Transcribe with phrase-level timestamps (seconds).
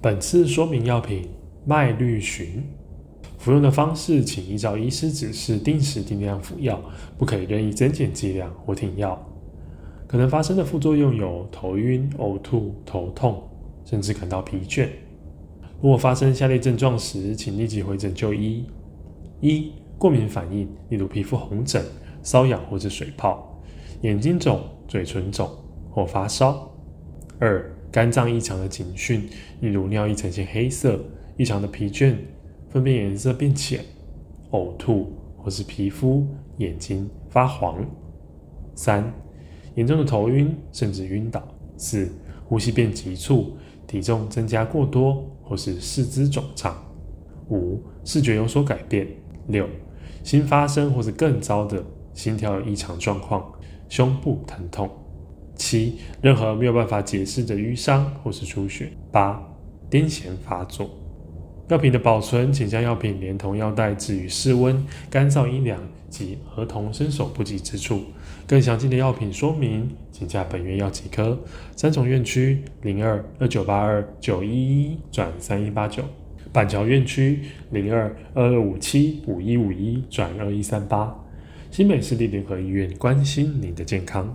[0.00, 1.28] 本次说明药品
[1.66, 2.62] 麦绿寻，
[3.36, 6.80] 服用的方式请依照医师指示定时定量服药，
[7.18, 9.20] 不可以任意增减剂量或停药。
[10.06, 13.42] 可能发生的副作用有头晕、呕吐、头痛，
[13.84, 14.86] 甚至感到疲倦。
[15.82, 18.64] 如果发生下列症状时，请立即回诊就医：
[19.40, 21.84] 一、过敏反应，例如皮肤红疹、
[22.22, 23.36] 瘙痒或者水泡；
[24.02, 25.50] 眼睛肿、嘴唇肿
[25.90, 26.54] 或发烧；
[27.40, 29.28] 二、肝脏异常的警讯，
[29.60, 31.02] 例如尿液呈现黑色、
[31.36, 32.14] 异常的疲倦、
[32.68, 33.84] 粪便颜色变浅、
[34.50, 36.26] 呕吐或是皮肤、
[36.58, 37.82] 眼睛发黄；
[38.74, 39.12] 三、
[39.74, 41.40] 严重的头晕甚至晕倒；
[41.76, 42.10] 四、
[42.46, 43.56] 呼吸变急促。
[43.86, 46.74] 体重增加过多，或是四肢肿胀；
[47.48, 49.06] 五、视觉有所改变；
[49.46, 49.66] 六、
[50.22, 53.50] 新发生或是更糟的心跳有异常状况，
[53.88, 54.86] 胸部疼痛；
[55.58, 59.42] 七、任何没有办法解释的瘀伤或是出血；八、
[59.90, 60.88] 癫痫发作。
[61.68, 65.78] 药品的保存，请将药品连同药袋置于室温、干燥、阴凉
[66.08, 68.00] 及儿童伸手不及之处。
[68.46, 71.38] 更详尽的药品说明，请加本院药剂科
[71.76, 76.02] 三重院区零二二九八二九一一转三一八九，
[76.50, 81.14] 板桥院区零二二二五七五一五一转二一三八。
[81.70, 84.34] 新北市立联合医院关心您的健康。